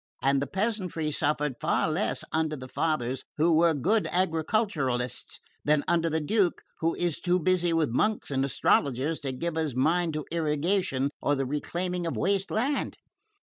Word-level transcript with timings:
And 0.23 0.41
the 0.41 0.47
peasantry 0.47 1.11
suffered 1.11 1.53
far 1.61 1.87
less 1.91 2.23
under 2.31 2.55
the 2.55 2.67
fathers, 2.67 3.23
who 3.37 3.53
were 3.53 3.75
good 3.75 4.07
agriculturists, 4.07 5.39
than 5.63 5.83
under 5.87 6.09
the 6.09 6.19
Duke, 6.19 6.63
who 6.79 6.95
is 6.95 7.19
too 7.19 7.39
busy 7.39 7.71
with 7.71 7.91
monks 7.91 8.31
and 8.31 8.43
astrologers 8.43 9.19
to 9.19 9.31
give 9.31 9.57
his 9.57 9.75
mind 9.75 10.13
to 10.15 10.25
irrigation 10.31 11.11
or 11.21 11.35
the 11.35 11.45
reclaiming 11.45 12.07
of 12.07 12.17
waste 12.17 12.49
land. 12.49 12.97